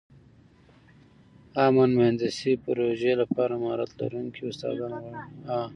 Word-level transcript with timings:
امن 1.65 1.89
مهندسي 1.99 2.51
پروژې 2.65 3.11
لپاره 3.21 3.53
مهارت 3.61 3.91
لرونکي 3.99 4.41
استادان 4.49 4.93
غواړو. 5.01 5.67